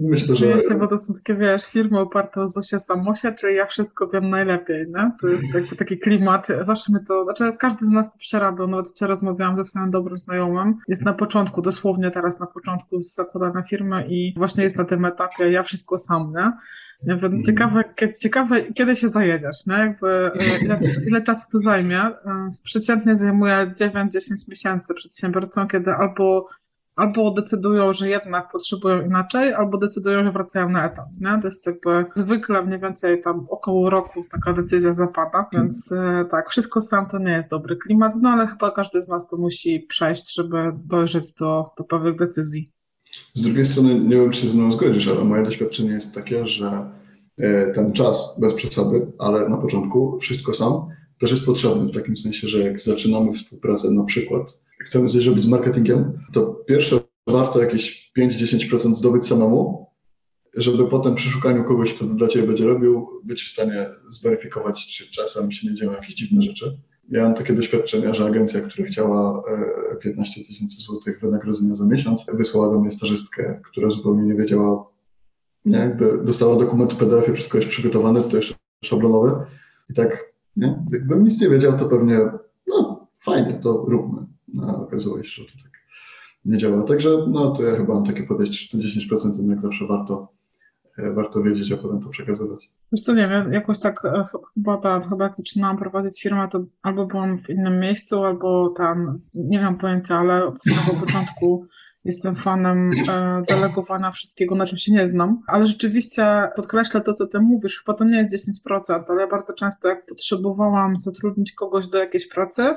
Myślę, 0.00 0.36
że 0.36 0.60
się, 0.60 0.78
bo 0.78 0.86
to 0.86 0.98
są 0.98 1.14
takie, 1.14 1.34
wiesz, 1.34 1.64
firmy 1.64 2.00
oparte 2.00 2.40
o 2.40 2.46
Zosia 2.46 2.78
Samosia, 2.78 3.32
czyli 3.32 3.56
ja 3.56 3.66
wszystko 3.66 4.08
wiem 4.08 4.30
najlepiej, 4.30 4.86
nie? 4.86 5.12
To 5.20 5.28
jest 5.28 5.54
jakby 5.54 5.76
taki 5.76 5.98
klimat, 5.98 6.48
zawsze 6.62 6.92
my 6.92 7.04
to, 7.04 7.24
znaczy 7.24 7.56
każdy 7.58 7.86
z 7.86 7.88
nas 7.88 8.12
to 8.12 8.18
przerabiał, 8.18 8.68
nawet 8.68 8.88
wczoraj 8.88 9.10
rozmawiałam 9.10 9.56
ze 9.56 9.64
swoim 9.64 9.90
dobrym 9.90 10.18
znajomym, 10.18 10.76
jest 10.88 11.04
na 11.04 11.12
początku, 11.12 11.62
dosłownie 11.62 12.10
teraz 12.10 12.40
na 12.40 12.46
początku 12.46 13.00
zakładania 13.00 13.62
firmy 13.62 14.06
i 14.08 14.34
właśnie 14.36 14.62
jest 14.62 14.76
na 14.76 14.84
tym 14.84 15.04
etapie, 15.04 15.50
ja 15.50 15.62
wszystko 15.62 15.98
sam, 15.98 16.32
nie? 16.36 16.52
Mhm. 17.08 17.42
Ciekawe, 17.42 17.84
ciekawe, 18.18 18.72
kiedy 18.72 18.96
się 18.96 19.08
zajedziesz, 19.08 19.66
nie? 19.66 19.74
Jakby, 19.74 20.08
e, 20.08 20.64
ile, 20.64 20.80
ile 21.08 21.22
czasu 21.22 21.50
to 21.52 21.58
zajmie? 21.58 22.00
E, 22.00 22.48
Przeciętnie 22.64 23.16
zajmuje 23.16 23.72
9-10 23.80 24.48
miesięcy 24.48 24.94
przedsiębiorcom, 24.94 25.68
kiedy 25.68 25.90
albo 25.90 26.48
albo 26.96 27.30
decydują, 27.30 27.92
że 27.92 28.08
jednak 28.08 28.50
potrzebują 28.52 29.02
inaczej, 29.02 29.54
albo 29.54 29.78
decydują, 29.78 30.24
że 30.24 30.32
wracają 30.32 30.68
na 30.68 30.86
etat, 30.86 31.06
nie? 31.20 31.40
To 31.40 31.48
jest 31.48 31.66
jakby 31.66 32.06
zwykle 32.14 32.62
mniej 32.62 32.80
więcej 32.80 33.22
tam 33.22 33.46
około 33.50 33.90
roku 33.90 34.24
taka 34.30 34.52
decyzja 34.52 34.92
zapada, 34.92 35.46
więc 35.52 35.92
e, 35.92 36.24
tak, 36.30 36.50
wszystko 36.50 36.80
sam 36.80 37.06
to 37.06 37.18
nie 37.18 37.32
jest 37.32 37.50
dobry 37.50 37.76
klimat, 37.76 38.14
no 38.22 38.28
ale 38.28 38.46
chyba 38.46 38.70
każdy 38.70 39.02
z 39.02 39.08
nas 39.08 39.28
to 39.28 39.36
musi 39.36 39.80
przejść, 39.88 40.34
żeby 40.34 40.72
dojrzeć 40.84 41.34
do, 41.34 41.70
do 41.78 41.84
pewnych 41.84 42.16
decyzji. 42.16 42.72
Z 43.34 43.42
drugiej 43.42 43.64
strony, 43.64 44.00
nie 44.00 44.16
wiem, 44.16 44.30
czy 44.30 44.40
się 44.40 44.48
ze 44.48 44.54
mną 44.54 44.72
zgodzisz, 44.72 45.08
ale 45.08 45.24
moje 45.24 45.42
doświadczenie 45.42 45.90
jest 45.90 46.14
takie, 46.14 46.46
że 46.46 46.90
e, 47.38 47.72
ten 47.72 47.92
czas, 47.92 48.36
bez 48.40 48.54
przesady, 48.54 49.06
ale 49.18 49.48
na 49.48 49.56
początku 49.56 50.18
wszystko 50.18 50.54
sam, 50.54 50.86
też 51.18 51.30
jest 51.30 51.46
potrzebny 51.46 51.86
w 51.86 51.94
takim 51.94 52.16
sensie, 52.16 52.48
że 52.48 52.58
jak 52.58 52.80
zaczynamy 52.80 53.32
współpracę, 53.32 53.90
na 53.90 54.04
przykład 54.04 54.58
chcemy 54.80 55.08
coś 55.08 55.24
zrobić 55.24 55.44
z 55.44 55.48
marketingiem, 55.48 56.20
to 56.32 56.64
pierwsze 56.66 57.00
warto 57.26 57.60
jakieś 57.60 58.12
5-10% 58.18 58.94
zdobyć 58.94 59.26
samemu, 59.26 59.86
żeby 60.56 60.88
potem 60.88 61.14
przy 61.14 61.30
szukaniu 61.30 61.64
kogoś, 61.64 61.94
kto 61.94 62.04
to 62.04 62.14
dla 62.14 62.28
Ciebie 62.28 62.46
będzie 62.46 62.66
robił, 62.66 63.08
być 63.24 63.42
w 63.42 63.48
stanie 63.48 63.86
zweryfikować, 64.08 64.86
czy 64.86 65.10
czasem 65.10 65.52
się 65.52 65.68
nie 65.68 65.74
dzieją 65.74 65.92
jakieś 65.92 66.14
dziwne 66.14 66.42
rzeczy. 66.42 66.80
Ja 67.10 67.24
mam 67.24 67.34
takie 67.34 67.52
doświadczenia, 67.52 68.14
że 68.14 68.24
agencja, 68.24 68.60
która 68.60 68.86
chciała 68.86 69.42
e, 69.92 69.96
15 69.96 70.44
tysięcy 70.44 70.82
złotych 70.82 71.20
wynagrodzenia 71.20 71.76
za 71.76 71.86
miesiąc, 71.86 72.26
wysłała 72.32 72.72
do 72.72 72.80
mnie 72.80 72.90
stażystkę, 72.90 73.60
która 73.64 73.90
zupełnie 73.90 74.22
nie 74.22 74.34
wiedziała, 74.34 74.86
nie, 75.64 75.78
jakby 75.78 76.24
dostała 76.24 76.56
dokument 76.56 76.92
w 76.92 76.96
PDF-ie, 76.96 77.34
wszystko 77.34 77.58
jest 77.58 77.70
przygotowane, 77.70 78.22
to 78.22 78.36
jeszcze 78.36 78.54
szablonowy 78.84 79.32
i 79.90 79.94
tak, 79.94 80.32
nie, 80.56 80.84
jakbym 80.92 81.24
nic 81.24 81.40
nie 81.40 81.48
wiedział, 81.48 81.78
to 81.78 81.88
pewnie, 81.88 82.18
no 82.66 83.06
fajnie, 83.18 83.54
to 83.62 83.84
róbmy. 83.88 84.26
No, 84.54 84.82
okazało 84.82 85.22
się, 85.22 85.42
że 85.42 85.52
to 85.52 85.62
tak 85.62 85.72
nie 86.44 86.56
działa. 86.56 86.82
Także 86.82 87.26
no 87.28 87.50
to 87.50 87.62
ja 87.62 87.76
chyba 87.76 87.94
mam 87.94 88.04
takie 88.04 88.22
podejście, 88.22 88.78
że 88.78 88.90
te 88.90 89.16
10% 89.16 89.38
jednak 89.38 89.60
zawsze 89.60 89.86
warto, 89.86 90.28
e, 90.32 90.39
warto 91.14 91.42
wiedzieć, 91.42 91.72
a 91.72 91.76
potem 91.76 92.00
to 92.02 92.08
przekazywać. 92.08 92.70
Wiesz 92.92 93.00
co, 93.00 93.14
nie 93.14 93.28
wiem, 93.28 93.52
jakoś 93.52 93.78
tak 93.78 94.04
e, 94.04 94.24
ch- 94.24 94.54
chyba 94.54 94.76
tam, 94.76 95.08
chyba 95.08 95.24
jak 95.24 95.34
zaczynałam 95.34 95.78
prowadzić 95.78 96.22
firmę, 96.22 96.48
to 96.48 96.64
albo 96.82 97.06
byłam 97.06 97.38
w 97.38 97.50
innym 97.50 97.80
miejscu, 97.80 98.24
albo 98.24 98.68
tam, 98.68 99.18
nie 99.34 99.60
mam 99.60 99.78
pojęcia, 99.78 100.18
ale 100.18 100.44
od 100.44 100.62
samego 100.62 101.00
początku 101.06 101.66
jestem 102.04 102.36
fanem 102.36 102.90
e, 103.08 103.42
delegowania 103.48 104.10
wszystkiego, 104.10 104.54
na 104.54 104.66
czym 104.66 104.78
się 104.78 104.92
nie 104.92 105.06
znam. 105.06 105.42
Ale 105.46 105.66
rzeczywiście 105.66 106.48
podkreślę 106.56 107.00
to, 107.00 107.12
co 107.12 107.26
ty 107.26 107.40
mówisz, 107.40 107.82
chyba 107.84 107.98
to 107.98 108.04
nie 108.04 108.18
jest 108.18 108.48
10%, 108.66 109.04
ale 109.08 109.28
bardzo 109.28 109.52
często 109.52 109.88
jak 109.88 110.06
potrzebowałam 110.06 110.96
zatrudnić 110.96 111.52
kogoś 111.52 111.86
do 111.86 111.98
jakiejś 111.98 112.28
pracy, 112.28 112.74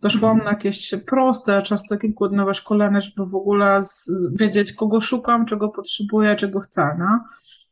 to 0.00 0.10
szłam 0.10 0.38
na 0.38 0.50
jakieś 0.50 0.94
proste, 1.06 1.62
często 1.62 1.96
kilkudniowe 1.96 2.54
szkolenie, 2.54 3.00
żeby 3.00 3.30
w 3.30 3.34
ogóle 3.34 3.78
wiedzieć, 4.32 4.72
kogo 4.72 5.00
szukam, 5.00 5.46
czego 5.46 5.68
potrzebuję, 5.68 6.36
czego 6.36 6.60
chcę, 6.60 6.96
no? 6.98 7.20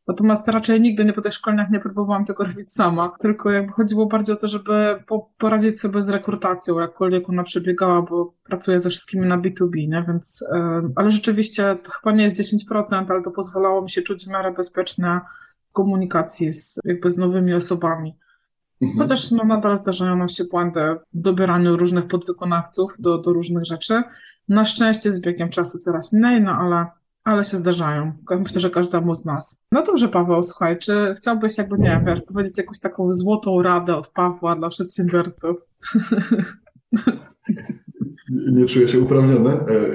Natomiast 0.08 0.48
raczej 0.48 0.80
nigdy 0.80 1.04
nie 1.04 1.12
po 1.12 1.20
tych 1.20 1.32
szkoleniach 1.32 1.70
nie 1.70 1.80
próbowałam 1.80 2.24
tego 2.24 2.44
robić 2.44 2.72
sama, 2.72 3.16
tylko 3.20 3.50
jakby 3.50 3.72
chodziło 3.72 4.06
bardziej 4.06 4.34
o 4.34 4.38
to, 4.38 4.48
żeby 4.48 5.02
po, 5.06 5.30
poradzić 5.38 5.80
sobie 5.80 6.02
z 6.02 6.08
rekrutacją, 6.08 6.78
jakkolwiek 6.78 7.28
ona 7.28 7.42
przebiegała, 7.42 8.02
bo 8.02 8.34
pracuję 8.44 8.78
ze 8.78 8.90
wszystkimi 8.90 9.26
na 9.26 9.38
B2B, 9.38 9.88
nie? 9.88 10.04
Więc, 10.08 10.44
yy, 10.52 10.92
ale 10.96 11.10
rzeczywiście 11.10 11.78
to 11.82 11.90
chyba 11.90 12.12
nie 12.12 12.24
jest 12.24 12.40
10%, 12.40 13.04
ale 13.08 13.22
to 13.22 13.30
pozwalało 13.30 13.82
mi 13.82 13.90
się 13.90 14.02
czuć 14.02 14.24
w 14.24 14.28
miarę 14.28 14.52
bezpiecznie 14.52 15.20
w 15.70 15.72
komunikacji 15.72 16.52
z, 16.52 16.78
jakby 16.84 17.10
z 17.10 17.18
nowymi 17.18 17.54
osobami. 17.54 18.14
Mhm. 18.82 18.98
Chociaż 18.98 19.30
no, 19.30 19.44
nadal 19.44 19.76
zdarzają 19.76 20.16
nam 20.16 20.28
się 20.28 20.44
błędy 20.44 20.80
w 21.14 21.20
dobieraniu 21.20 21.76
różnych 21.76 22.08
podwykonawców 22.08 22.92
do, 22.98 23.18
do 23.18 23.32
różnych 23.32 23.64
rzeczy. 23.64 24.02
Na 24.48 24.64
szczęście 24.64 25.10
z 25.10 25.20
biegiem 25.20 25.48
czasu 25.48 25.78
coraz 25.78 26.12
mniej, 26.12 26.40
no 26.40 26.52
ale, 26.52 26.86
ale 27.28 27.44
się 27.44 27.56
zdarzają. 27.56 28.12
Myślę, 28.40 28.60
że 28.60 28.70
każdemu 28.70 29.14
z 29.14 29.24
nas. 29.24 29.66
No 29.72 29.82
dobrze, 29.82 30.08
Paweł, 30.08 30.42
słuchaj, 30.42 30.78
czy 30.78 31.14
chciałbyś 31.16 31.58
jakby, 31.58 31.78
nie 31.78 32.02
wiesz, 32.06 32.20
powiedzieć 32.20 32.58
jakąś 32.58 32.80
taką 32.80 33.12
złotą 33.12 33.62
radę 33.62 33.96
od 33.96 34.08
Pawła 34.08 34.56
dla 34.56 34.68
przedsiębiorców? 34.68 35.56
Nie, 38.30 38.52
nie 38.60 38.66
czuję 38.66 38.88
się 38.88 39.00
uprawniony, 39.00 39.50
e, 39.50 39.94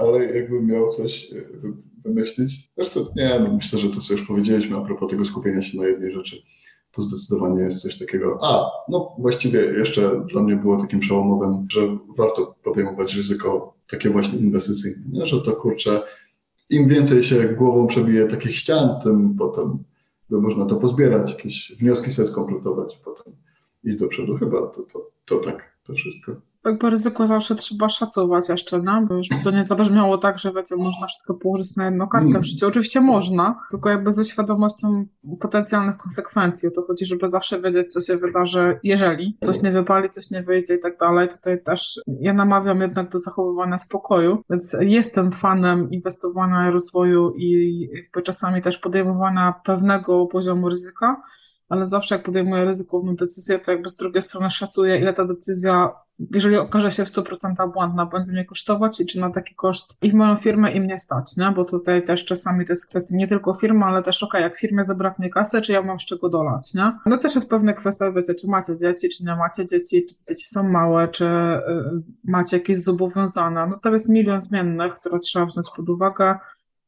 ale 0.00 0.36
jakbym 0.36 0.66
miał 0.66 0.90
coś 0.90 1.32
e, 1.32 1.34
wy- 1.34 1.76
wymyślić. 2.04 2.70
Wiesz 2.78 2.88
co, 2.88 3.00
nie, 3.16 3.40
no 3.40 3.54
myślę, 3.54 3.78
że 3.78 3.88
to, 3.88 4.00
co 4.00 4.12
już 4.14 4.26
powiedzieliśmy 4.26 4.76
a 4.76 4.80
propos 4.80 5.10
tego 5.10 5.24
skupienia 5.24 5.62
się 5.62 5.78
na 5.78 5.86
jednej 5.86 6.12
rzeczy, 6.12 6.36
to 6.92 7.02
zdecydowanie 7.02 7.62
jest 7.62 7.82
coś 7.82 7.98
takiego. 7.98 8.38
A, 8.42 8.70
no 8.88 9.16
właściwie 9.18 9.60
jeszcze 9.60 10.24
dla 10.32 10.42
mnie 10.42 10.56
było 10.56 10.80
takim 10.80 11.00
przełomowym, 11.00 11.66
że 11.70 11.80
warto 12.16 12.54
podejmować 12.64 13.14
ryzyko 13.14 13.76
takie 13.90 14.10
właśnie 14.10 14.38
inwestycyjne, 14.38 15.02
nie? 15.12 15.26
że 15.26 15.40
to 15.40 15.52
kurczę, 15.52 16.02
im 16.70 16.88
więcej 16.88 17.22
się 17.22 17.48
głową 17.48 17.86
przebije 17.86 18.26
takich 18.26 18.56
ścian, 18.56 19.00
tym 19.02 19.34
potem 19.38 19.78
by 20.30 20.40
można 20.40 20.66
to 20.66 20.76
pozbierać, 20.76 21.30
jakieś 21.30 21.72
wnioski 21.78 22.10
sobie 22.10 22.26
skompletować, 22.26 23.00
potem 23.04 23.32
iść 23.84 23.96
do 23.96 24.08
przodu. 24.08 24.36
Chyba 24.36 24.66
to, 24.66 24.82
to, 24.92 25.10
to 25.24 25.38
tak 25.38 25.76
to 25.84 25.94
wszystko. 25.94 26.32
Jakby 26.66 26.90
ryzyko 26.90 27.26
zawsze 27.26 27.54
trzeba 27.54 27.88
szacować 27.88 28.48
jeszcze, 28.48 28.78
no? 28.78 29.02
Bo 29.08 29.22
żeby 29.22 29.44
to 29.44 29.50
nie 29.50 29.64
zabrzmiało 29.64 30.18
tak, 30.18 30.38
że 30.38 30.52
wiecie, 30.52 30.76
można 30.76 31.06
wszystko 31.06 31.34
położyć 31.34 31.76
na 31.76 31.84
jedną 31.84 32.08
kartę 32.08 32.26
Mm. 32.28 32.42
w 32.42 32.44
życiu. 32.44 32.66
Oczywiście 32.66 33.00
można, 33.00 33.60
tylko 33.70 33.90
jakby 33.90 34.12
ze 34.12 34.24
świadomością 34.24 35.06
potencjalnych 35.40 35.96
konsekwencji. 35.96 36.68
O 36.68 36.70
to 36.70 36.82
chodzi, 36.86 37.06
żeby 37.06 37.28
zawsze 37.28 37.60
wiedzieć, 37.60 37.92
co 37.92 38.00
się 38.00 38.16
wydarzy, 38.16 38.78
jeżeli 38.82 39.38
coś 39.44 39.62
nie 39.62 39.72
wypali, 39.72 40.08
coś 40.08 40.30
nie 40.30 40.42
wyjdzie 40.42 40.74
i 40.74 40.80
tak 40.80 40.98
dalej. 40.98 41.28
Tutaj 41.28 41.62
też 41.62 42.00
ja 42.20 42.32
namawiam 42.32 42.80
jednak 42.80 43.10
do 43.10 43.18
zachowywania 43.18 43.78
spokoju, 43.78 44.42
więc 44.50 44.76
jestem 44.80 45.32
fanem 45.32 45.90
inwestowania, 45.90 46.70
rozwoju 46.70 47.32
i 47.36 47.80
jakby 47.92 48.22
czasami 48.22 48.62
też 48.62 48.78
podejmowania 48.78 49.54
pewnego 49.64 50.26
poziomu 50.26 50.68
ryzyka, 50.68 51.22
ale 51.68 51.86
zawsze 51.86 52.14
jak 52.14 52.24
podejmuję 52.24 52.64
ryzykowną 52.64 53.16
decyzję, 53.16 53.58
to 53.58 53.70
jakby 53.70 53.88
z 53.88 53.96
drugiej 53.96 54.22
strony 54.22 54.50
szacuję, 54.50 54.98
ile 54.98 55.14
ta 55.14 55.24
decyzja, 55.24 55.90
jeżeli 56.30 56.56
okaże 56.56 56.90
się 56.90 57.04
w 57.04 57.08
100% 57.08 57.72
błędna, 57.72 58.06
będzie 58.06 58.32
mnie 58.32 58.44
kosztować 58.44 59.00
i 59.00 59.06
czy 59.06 59.20
na 59.20 59.30
taki 59.30 59.54
koszt 59.54 59.96
i 60.02 60.14
moją 60.14 60.36
firmę 60.36 60.72
i 60.72 60.80
mnie 60.80 60.98
stać, 60.98 61.36
nie? 61.36 61.52
Bo 61.56 61.64
tutaj 61.64 62.04
też 62.04 62.24
czasami 62.24 62.66
to 62.66 62.72
jest 62.72 62.88
kwestia 62.88 63.16
nie 63.16 63.28
tylko 63.28 63.54
firmy, 63.54 63.84
ale 63.84 64.02
też 64.02 64.22
okej, 64.22 64.42
jak 64.42 64.58
firmie 64.58 64.84
zabraknie 64.84 65.30
kasy, 65.30 65.60
czy 65.60 65.72
ja 65.72 65.82
mam 65.82 66.00
z 66.00 66.04
czego 66.04 66.28
dolać, 66.28 66.74
nie? 66.74 66.92
No 67.06 67.18
też 67.18 67.34
jest 67.34 67.50
pewna 67.50 67.72
kwestia, 67.72 68.12
wiecie, 68.12 68.34
czy 68.34 68.48
macie 68.48 68.78
dzieci, 68.78 69.08
czy 69.08 69.24
nie 69.24 69.36
macie 69.36 69.66
dzieci, 69.66 70.06
czy 70.06 70.14
dzieci 70.28 70.46
są 70.46 70.62
małe, 70.68 71.08
czy 71.08 71.24
y, 71.24 71.60
macie 72.24 72.56
jakieś 72.56 72.76
zobowiązania. 72.76 73.66
No 73.66 73.78
to 73.78 73.90
jest 73.90 74.08
milion 74.08 74.40
zmiennych, 74.40 74.94
które 74.94 75.18
trzeba 75.18 75.46
wziąć 75.46 75.66
pod 75.76 75.88
uwagę. 75.88 76.34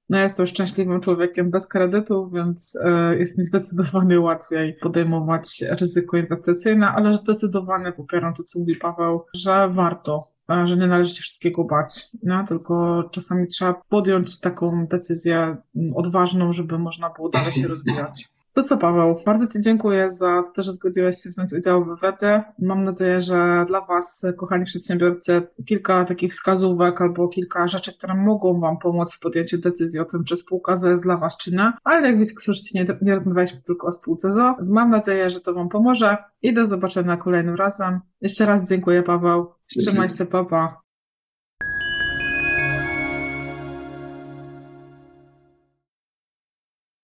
No 0.08 0.16
ja 0.16 0.22
jestem 0.22 0.46
szczęśliwym 0.46 1.00
człowiekiem 1.00 1.50
bez 1.50 1.68
kredytu, 1.68 2.30
więc 2.30 2.78
e, 2.84 3.18
jest 3.18 3.38
mi 3.38 3.44
zdecydowanie 3.44 4.20
łatwiej 4.20 4.74
podejmować 4.74 5.64
ryzyko 5.70 6.16
inwestycyjne, 6.16 6.88
ale 6.88 7.14
zdecydowanie 7.14 7.92
popieram 7.92 8.34
to, 8.34 8.42
co 8.42 8.58
mówi 8.58 8.76
Paweł, 8.76 9.24
że 9.34 9.68
warto, 9.68 10.28
e, 10.50 10.68
że 10.68 10.76
nie 10.76 10.86
należy 10.86 11.14
się 11.14 11.22
wszystkiego 11.22 11.64
bać, 11.64 12.08
nie? 12.22 12.44
tylko 12.48 13.04
czasami 13.12 13.46
trzeba 13.46 13.82
podjąć 13.88 14.40
taką 14.40 14.86
decyzję 14.86 15.56
odważną, 15.94 16.52
żeby 16.52 16.78
można 16.78 17.10
było 17.10 17.28
dalej 17.28 17.52
się 17.52 17.68
rozwijać. 17.74 18.28
To 18.58 18.62
co, 18.64 18.76
Paweł, 18.76 19.20
bardzo 19.26 19.46
Ci 19.46 19.60
dziękuję 19.60 20.10
za 20.10 20.42
to, 20.54 20.62
że 20.62 20.72
zgodziłeś 20.72 21.16
się 21.22 21.30
wziąć 21.30 21.52
udział 21.52 21.84
w 21.84 21.88
wywiadzie. 21.88 22.42
Mam 22.58 22.84
nadzieję, 22.84 23.20
że 23.20 23.64
dla 23.68 23.80
Was, 23.80 24.26
kochani 24.36 24.64
przedsiębiorcy, 24.64 25.42
kilka 25.66 26.04
takich 26.04 26.32
wskazówek 26.32 27.00
albo 27.00 27.28
kilka 27.28 27.68
rzeczy, 27.68 27.92
które 27.92 28.14
mogą 28.14 28.60
Wam 28.60 28.78
pomóc 28.78 29.14
w 29.14 29.20
podjęciu 29.20 29.58
decyzji 29.58 30.00
o 30.00 30.04
tym, 30.04 30.24
czy 30.24 30.36
spółka 30.36 30.76
ZO 30.76 30.90
jest 30.90 31.02
dla 31.02 31.16
Was, 31.16 31.36
czy 31.36 31.52
nie. 31.52 31.72
Ale 31.84 32.08
jak 32.08 32.18
widzicie, 32.18 32.40
słyszycie, 32.40 32.78
nie, 32.78 32.98
nie 33.02 33.14
rozmawialiśmy 33.14 33.62
tylko 33.62 33.86
o 33.86 33.92
spółce 33.92 34.30
ZO. 34.30 34.56
Mam 34.62 34.90
nadzieję, 34.90 35.30
że 35.30 35.40
to 35.40 35.54
Wam 35.54 35.68
pomoże 35.68 36.16
i 36.42 36.54
do 36.54 36.64
zobaczenia 36.64 37.16
kolejnym 37.16 37.54
razem. 37.54 38.00
Jeszcze 38.20 38.44
raz 38.44 38.68
dziękuję, 38.68 39.02
Paweł. 39.02 39.46
Trzymaj 39.76 40.08
się, 40.08 40.26
papa. 40.26 40.87